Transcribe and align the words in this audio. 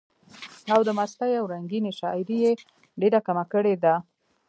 او 0.73 0.79
د 0.87 0.89
مستۍ 0.97 1.31
او 1.39 1.45
رنګينۍ 1.53 1.91
شاعري 1.99 2.37
ئې 2.43 2.51
ډېره 3.01 3.19
کمه 3.27 3.43
کړي 3.53 3.75
ده، 3.83 3.95